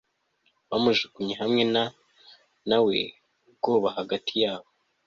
[0.69, 1.63] Bamujugunye hamwe
[2.67, 2.97] nawe
[3.49, 4.69] ubwoba hagati yabo